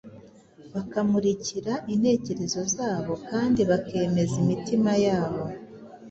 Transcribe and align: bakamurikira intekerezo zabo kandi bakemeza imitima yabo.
bakamurikira 0.73 1.73
intekerezo 1.93 2.59
zabo 2.75 3.13
kandi 3.29 3.59
bakemeza 3.69 4.33
imitima 4.43 4.91
yabo. 5.05 5.43